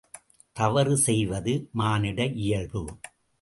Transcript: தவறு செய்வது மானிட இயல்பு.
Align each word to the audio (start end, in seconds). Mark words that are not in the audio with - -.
தவறு 0.55 0.95
செய்வது 0.97 1.53
மானிட 1.73 2.25
இயல்பு. 2.45 2.83